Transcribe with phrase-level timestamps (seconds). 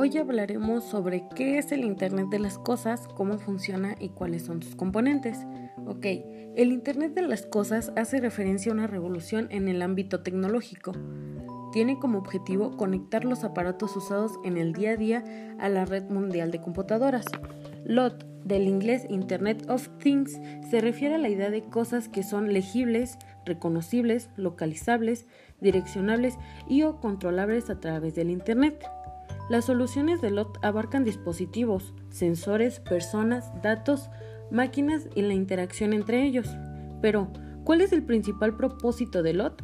[0.00, 4.62] Hoy hablaremos sobre qué es el Internet de las Cosas, cómo funciona y cuáles son
[4.62, 5.38] sus componentes.
[5.88, 6.06] Ok,
[6.54, 10.92] el Internet de las Cosas hace referencia a una revolución en el ámbito tecnológico.
[11.72, 15.24] Tiene como objetivo conectar los aparatos usados en el día a día
[15.58, 17.26] a la red mundial de computadoras.
[17.84, 20.40] LOT, del inglés Internet of Things,
[20.70, 25.26] se refiere a la idea de cosas que son legibles, reconocibles, localizables,
[25.60, 26.38] direccionables
[26.68, 28.88] y o controlables a través del Internet.
[29.48, 34.10] Las soluciones de LOT abarcan dispositivos, sensores, personas, datos,
[34.50, 36.48] máquinas y la interacción entre ellos.
[37.00, 37.28] Pero,
[37.64, 39.62] ¿cuál es el principal propósito de LOT?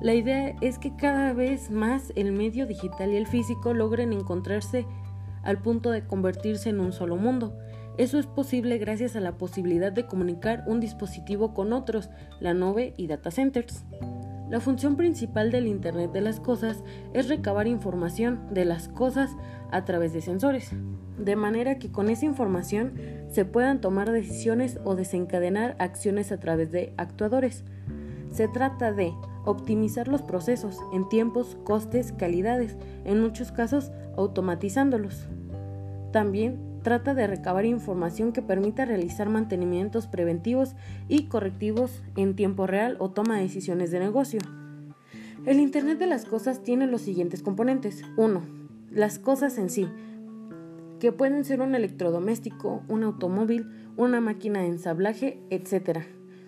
[0.00, 4.86] La idea es que cada vez más el medio digital y el físico logren encontrarse
[5.42, 7.56] al punto de convertirse en un solo mundo.
[7.98, 12.08] Eso es posible gracias a la posibilidad de comunicar un dispositivo con otros,
[12.40, 13.84] la nube y data centers.
[14.52, 16.84] La función principal del Internet de las Cosas
[17.14, 19.34] es recabar información de las cosas
[19.70, 20.72] a través de sensores,
[21.16, 22.92] de manera que con esa información
[23.30, 27.64] se puedan tomar decisiones o desencadenar acciones a través de actuadores.
[28.30, 29.14] Se trata de
[29.46, 35.28] optimizar los procesos en tiempos, costes, calidades, en muchos casos automatizándolos.
[36.12, 40.74] También trata de recabar información que permita realizar mantenimientos preventivos
[41.08, 44.40] y correctivos en tiempo real o toma decisiones de negocio.
[45.44, 48.04] El Internet de las Cosas tiene los siguientes componentes.
[48.16, 48.42] 1.
[48.90, 49.88] Las cosas en sí,
[51.00, 56.00] que pueden ser un electrodoméstico, un automóvil, una máquina de ensamblaje, etc.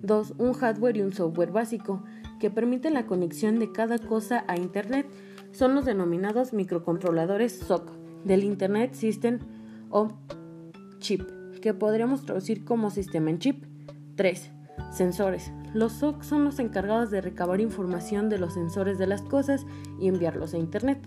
[0.00, 0.34] 2.
[0.38, 2.02] Un hardware y un software básico,
[2.40, 5.06] que permiten la conexión de cada cosa a Internet.
[5.52, 7.90] Son los denominados microcontroladores SOC
[8.24, 9.40] del Internet System
[9.90, 10.08] o
[10.98, 11.22] chip,
[11.60, 13.64] que podríamos traducir como sistema en chip.
[14.16, 14.50] 3.
[14.90, 15.52] Sensores.
[15.74, 19.66] Los SOC son los encargados de recabar información de los sensores de las cosas
[20.00, 21.06] y enviarlos a Internet.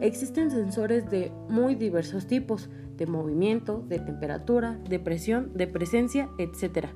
[0.00, 6.88] Existen sensores de muy diversos tipos, de movimiento, de temperatura, de presión, de presencia, etc.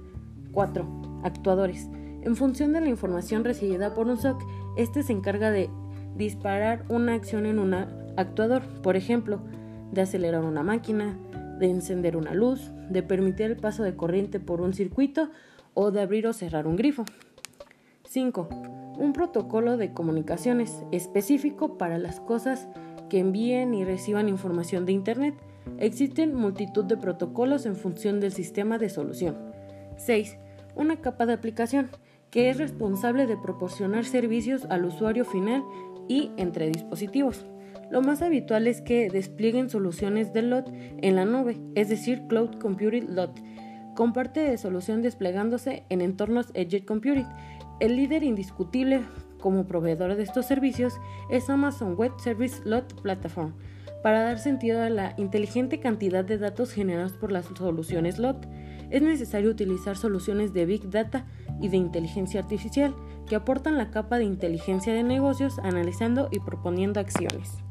[0.52, 1.20] 4.
[1.22, 1.88] Actuadores.
[2.22, 4.42] En función de la información recibida por un SOC,
[4.76, 5.70] este se encarga de
[6.16, 9.40] disparar una acción en un actuador, por ejemplo,
[9.92, 11.16] de acelerar una máquina,
[11.58, 15.30] de encender una luz, de permitir el paso de corriente por un circuito
[15.74, 17.04] o de abrir o cerrar un grifo.
[18.04, 18.48] 5.
[18.98, 22.68] Un protocolo de comunicaciones específico para las cosas
[23.08, 25.34] que envíen y reciban información de Internet.
[25.78, 29.36] Existen multitud de protocolos en función del sistema de solución.
[29.96, 30.38] 6.
[30.74, 31.90] Una capa de aplicación
[32.30, 35.62] que es responsable de proporcionar servicios al usuario final
[36.08, 37.46] y entre dispositivos.
[37.90, 40.70] Lo más habitual es que desplieguen soluciones de LOT
[41.02, 43.38] en la nube, es decir, Cloud Computing LOT,
[43.94, 47.26] con parte de solución desplegándose en entornos Edge Computing.
[47.78, 49.02] El líder indiscutible
[49.40, 50.94] como proveedor de estos servicios
[51.30, 53.54] es Amazon Web Service LOT Platform,
[54.02, 58.46] para dar sentido a la inteligente cantidad de datos generados por las soluciones LOT.
[58.90, 61.26] Es necesario utilizar soluciones de Big Data
[61.60, 62.94] y de inteligencia artificial
[63.28, 67.65] que aportan la capa de inteligencia de negocios analizando y proponiendo acciones.